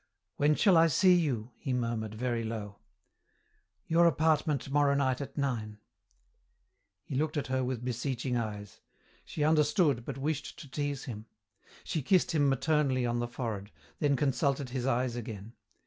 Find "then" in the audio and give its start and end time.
13.99-14.15